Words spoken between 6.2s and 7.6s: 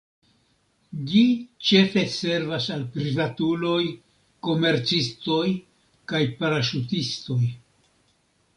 paraŝutistoj.